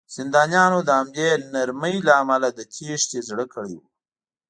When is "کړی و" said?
3.53-3.83